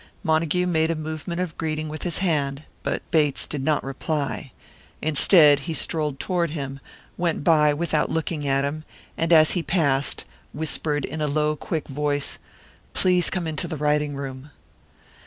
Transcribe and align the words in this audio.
Montague 0.23 0.65
made 0.65 0.89
a 0.89 0.95
movement 0.95 1.39
of 1.41 1.55
greeting 1.59 1.87
with 1.87 2.01
his 2.01 2.17
hand, 2.25 2.63
but 2.81 3.03
Bates 3.11 3.45
did 3.45 3.63
not 3.63 3.83
reply. 3.83 4.51
Instead, 4.99 5.59
he 5.69 5.73
strolled 5.75 6.19
toward 6.19 6.49
him, 6.49 6.79
went 7.17 7.43
by 7.43 7.71
without 7.75 8.09
looking 8.09 8.47
at 8.47 8.65
him, 8.65 8.83
and, 9.15 9.31
as 9.31 9.51
he 9.51 9.61
passed, 9.61 10.25
whispered 10.53 11.05
in 11.05 11.21
a 11.21 11.27
low, 11.27 11.55
quick 11.55 11.87
voice, 11.87 12.39
"Please 12.93 13.29
come 13.29 13.45
into 13.45 13.67
the 13.67 13.77
writing 13.77 14.15
room!" 14.15 14.49